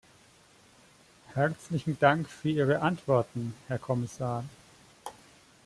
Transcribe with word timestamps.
Herzlichen 1.35 1.99
Dank 1.99 2.27
für 2.27 2.49
Ihre 2.49 2.79
Antworten, 2.81 3.53
Herr 3.67 3.77
Kommissar. 3.77 4.43